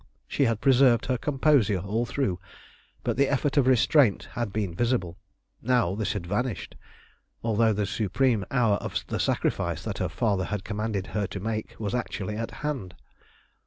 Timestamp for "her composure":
1.05-1.77